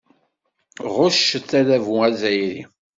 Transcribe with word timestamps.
Ɣuccet 0.95 1.49
adabu 1.59 1.93
azzayri. 2.07 2.61